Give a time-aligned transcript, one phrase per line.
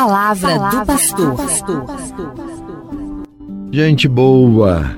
[0.00, 1.86] palavra, palavra do pastor.
[3.70, 4.90] Gente boa,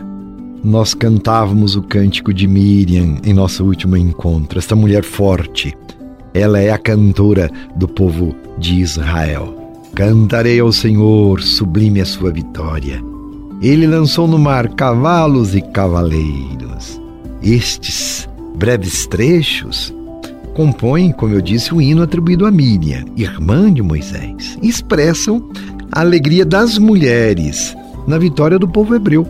[0.63, 4.59] nós cantávamos o cântico de Miriam em nosso último encontro.
[4.59, 5.77] Esta mulher forte,
[6.33, 9.59] ela é a cantora do povo de Israel.
[9.95, 13.03] Cantarei ao Senhor, sublime a sua vitória.
[13.61, 17.01] Ele lançou no mar cavalos e cavaleiros.
[17.43, 19.93] Estes breves trechos
[20.55, 25.51] compõem, como eu disse, o hino atribuído a Miriam, irmã de Moisés, expressam
[25.91, 29.27] a alegria das mulheres na vitória do povo hebreu.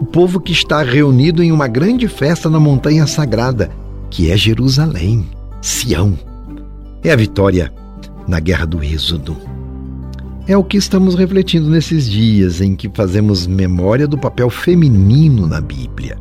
[0.00, 3.70] O povo que está reunido em uma grande festa na montanha sagrada,
[4.10, 5.26] que é Jerusalém,
[5.60, 6.18] Sião.
[7.02, 7.72] É a vitória
[8.26, 9.36] na guerra do Êxodo.
[10.46, 15.60] É o que estamos refletindo nesses dias em que fazemos memória do papel feminino na
[15.60, 16.18] Bíblia.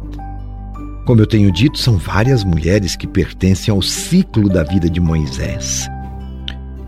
[1.05, 5.89] Como eu tenho dito, são várias mulheres que pertencem ao ciclo da vida de Moisés.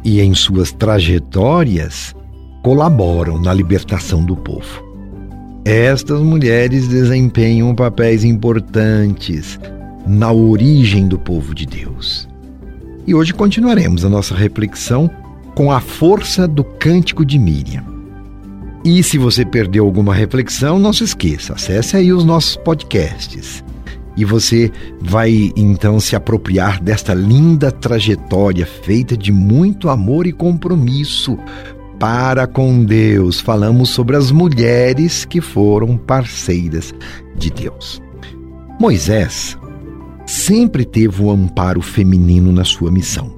[0.06, 2.16] E em suas trajetórias
[2.64, 4.84] colaboram na libertação do povo.
[5.66, 9.60] Estas mulheres desempenham papéis importantes
[10.08, 12.30] na origem do povo de Deus.
[13.06, 15.10] E hoje continuaremos a nossa reflexão
[15.56, 17.84] com a força do cântico de Miriam.
[18.86, 23.64] E se você perdeu alguma reflexão, não se esqueça, acesse aí os nossos podcasts
[24.18, 24.72] e você
[25.02, 31.38] vai então se apropriar desta linda trajetória feita de muito amor e compromisso
[32.00, 33.40] para com Deus.
[33.40, 36.94] Falamos sobre as mulheres que foram parceiras
[37.38, 38.02] de Deus.
[38.80, 39.58] Moisés
[40.26, 43.36] sempre teve o amparo feminino na sua missão.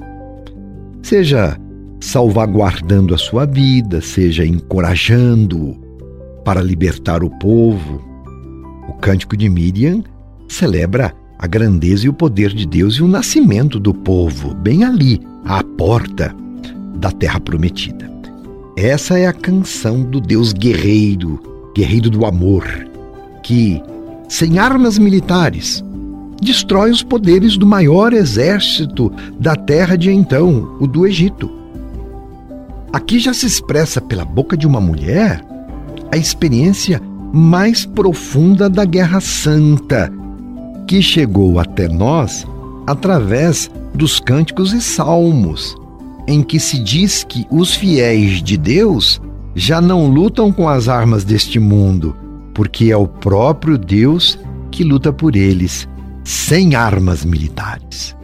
[1.01, 1.59] Seja
[1.99, 5.75] salvaguardando a sua vida, seja encorajando-o
[6.43, 8.01] para libertar o povo.
[8.87, 10.03] O cântico de Miriam
[10.47, 15.21] celebra a grandeza e o poder de Deus e o nascimento do povo, bem ali,
[15.45, 16.35] à porta
[16.95, 18.11] da terra prometida.
[18.75, 22.65] Essa é a canção do Deus guerreiro, guerreiro do amor,
[23.43, 23.81] que,
[24.27, 25.83] sem armas militares,
[26.41, 31.51] destrói os poderes do maior exército da terra de então, o do Egito.
[32.91, 35.43] Aqui já se expressa pela boca de uma mulher
[36.11, 37.01] a experiência
[37.33, 40.11] mais profunda da Guerra Santa,
[40.87, 42.47] que chegou até nós
[42.87, 45.75] através dos cânticos e salmos,
[46.25, 49.21] em que se diz que os fiéis de Deus
[49.53, 52.15] já não lutam com as armas deste mundo,
[52.53, 54.39] porque é o próprio Deus
[54.71, 55.87] que luta por eles,
[56.23, 58.15] sem armas militares.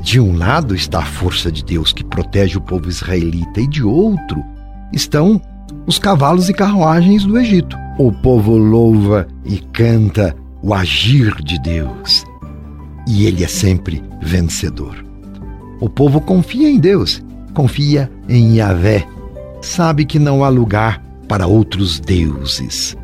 [0.00, 3.82] De um lado está a força de Deus que protege o povo israelita, e de
[3.82, 4.42] outro
[4.92, 5.40] estão
[5.86, 7.76] os cavalos e carruagens do Egito.
[7.98, 12.24] O povo louva e canta o agir de Deus.
[13.06, 15.04] E ele é sempre vencedor.
[15.80, 17.22] O povo confia em Deus,
[17.54, 19.06] confia em Yahvé.
[19.62, 22.96] Sabe que não há lugar para outros deuses,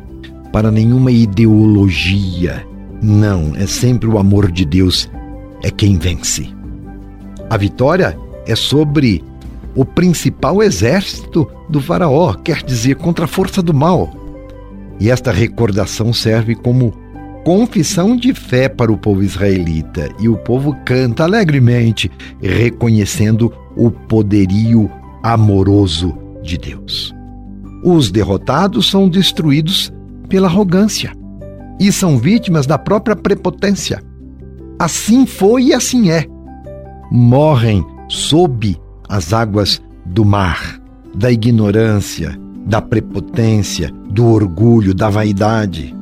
[0.51, 2.65] para nenhuma ideologia.
[3.01, 5.09] Não, é sempre o amor de Deus
[5.63, 6.49] é quem vence.
[7.49, 9.23] A vitória é sobre
[9.75, 14.11] o principal exército do Faraó, quer dizer, contra a força do mal.
[14.99, 16.93] E esta recordação serve como
[17.43, 22.11] confissão de fé para o povo israelita e o povo canta alegremente,
[22.41, 24.89] reconhecendo o poderio
[25.23, 27.13] amoroso de Deus.
[27.83, 29.91] Os derrotados são destruídos
[30.27, 31.11] pela arrogância
[31.79, 34.01] e são vítimas da própria prepotência.
[34.79, 36.25] Assim foi e assim é.
[37.11, 38.77] Morrem sob
[39.07, 40.79] as águas do mar,
[41.15, 45.95] da ignorância, da prepotência, do orgulho, da vaidade.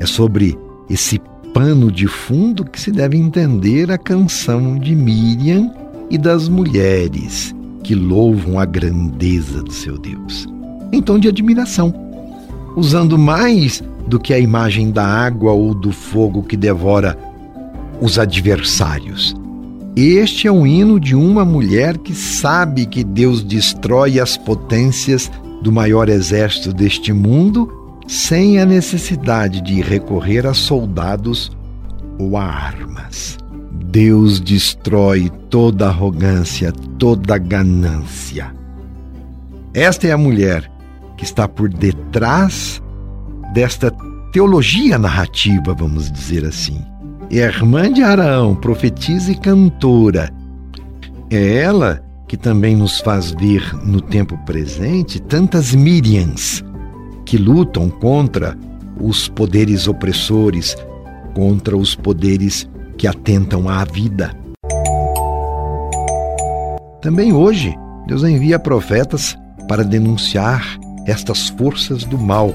[0.00, 0.58] É sobre
[0.88, 1.20] esse
[1.54, 5.72] pano de fundo que se deve entender a canção de Miriam
[6.10, 10.46] e das mulheres que louvam a grandeza do seu Deus.
[10.92, 11.94] Em tom de admiração,
[12.76, 17.18] usando mais do que a imagem da água ou do fogo que devora
[18.00, 19.34] os adversários.
[19.96, 25.30] Este é um hino de uma mulher que sabe que Deus destrói as potências
[25.62, 31.50] do maior exército deste mundo sem a necessidade de recorrer a soldados
[32.18, 33.38] ou a armas.
[33.86, 38.54] Deus destrói toda arrogância, toda ganância.
[39.74, 40.70] Esta é a mulher
[41.16, 42.82] que está por detrás
[43.52, 43.90] desta
[44.32, 46.84] teologia narrativa, vamos dizer assim.
[47.30, 50.30] É a irmã de Arão, profetisa e cantora.
[51.30, 56.64] É ela que também nos faz ver no tempo presente tantas Miriams
[57.26, 58.56] que lutam contra
[58.98, 60.76] os poderes opressores,
[61.34, 64.34] contra os poderes que atentam à vida.
[67.02, 67.74] Também hoje
[68.06, 69.36] Deus envia profetas
[69.68, 72.54] para denunciar estas forças do mal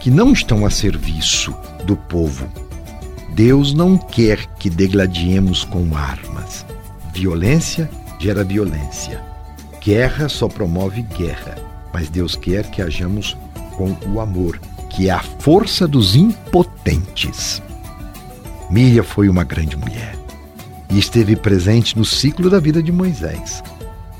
[0.00, 1.54] que não estão a serviço
[1.84, 2.46] do povo.
[3.34, 6.66] Deus não quer que degladiemos com armas.
[7.14, 9.20] Violência gera violência.
[9.82, 11.56] Guerra só promove guerra.
[11.92, 13.36] Mas Deus quer que hajamos
[13.82, 17.60] com o amor, que é a força dos impotentes.
[18.70, 20.16] Miriam foi uma grande mulher
[20.88, 23.62] e esteve presente no ciclo da vida de Moisés.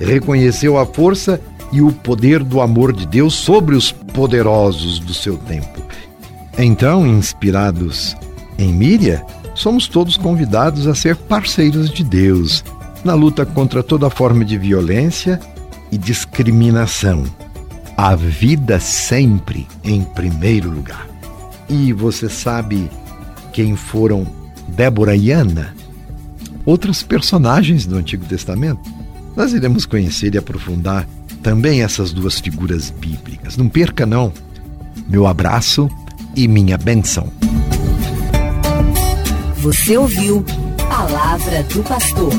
[0.01, 5.37] Reconheceu a força e o poder do amor de Deus sobre os poderosos do seu
[5.39, 5.81] tempo.
[6.59, 8.17] Então, inspirados
[8.59, 9.23] em Miriam,
[9.55, 12.65] somos todos convidados a ser parceiros de Deus
[13.05, 15.41] na luta contra toda forma de violência
[15.91, 17.25] e discriminação.
[17.97, 21.07] A vida sempre em primeiro lugar.
[21.69, 22.91] E você sabe
[23.53, 24.27] quem foram
[24.69, 25.75] Débora e Ana?
[26.65, 28.81] Outros personagens do Antigo Testamento?
[29.37, 31.07] Nós iremos conhecer e aprofundar
[31.43, 33.57] também essas duas figuras bíblicas.
[33.57, 34.33] Não perca, não.
[35.09, 35.89] Meu abraço
[36.37, 37.33] e minha benção.
[39.57, 40.45] Você ouviu
[40.89, 42.33] Palavra do Pastor.